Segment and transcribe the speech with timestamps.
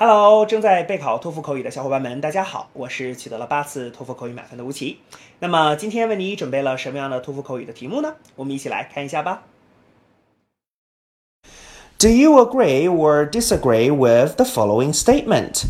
[0.00, 4.98] Hello，正在备考托福口语的小伙伴们，大家好，我是取得了八次托福口语满分的吴奇。
[5.38, 8.16] 那么今天为你准备了什么样的托福口语的题目呢？
[8.34, 9.44] 我们一起来看一下吧。
[11.98, 15.64] Do you agree or disagree with the following statement?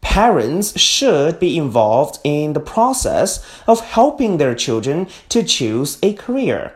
[0.00, 6.74] Parents should be involved in the process of helping their children to choose a career.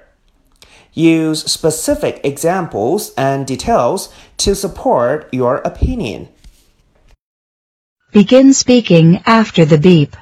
[0.95, 4.09] Use specific examples and details
[4.39, 6.29] to support your opinion.
[8.12, 10.18] Begin speaking after the beep.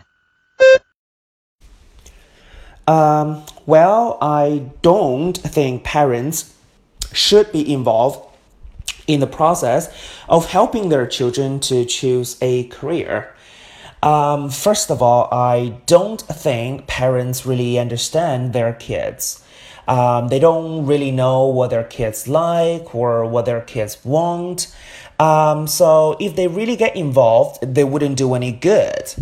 [2.88, 6.53] Um, well, I don't think parents
[7.13, 8.20] should be involved
[9.07, 9.91] in the process
[10.27, 13.33] of helping their children to choose a career.
[14.02, 19.44] Um, first of all, I don't think parents really understand their kids.
[19.88, 24.73] Um, they don't really know what their kids like or what their kids want.
[25.20, 29.13] Um, so if they really get involved, they wouldn't do any good.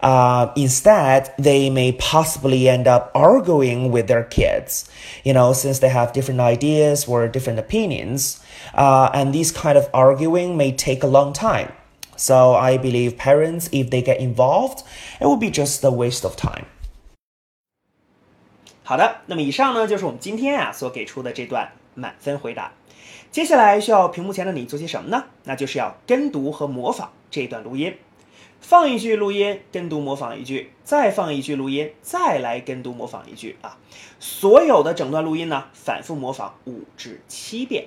[0.00, 4.90] Uh, instead, they may possibly end up arguing with their kids,
[5.24, 8.42] you know, since they have different ideas or different opinions.
[8.74, 11.72] Uh, and these kind of arguing may take a long time.
[12.20, 14.84] So I believe parents, if they get involved,
[15.18, 16.66] it will be just a waste of time.
[18.84, 22.72] 好的，那么以上呢就是我们今天啊所给出的这段满分回答。
[23.30, 25.24] 接下来需要屏幕前的你做些什么呢？
[25.44, 27.96] 那就是要跟读和模仿这段录音。
[28.60, 33.78] 放一句录音，跟读模仿一句，再放一句录音，再来跟读模仿一句啊！
[34.18, 37.86] 所有的整段录音呢，反复模仿五至七遍。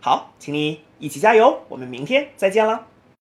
[0.00, 2.86] 好，请你一起加油，我们明天再见了。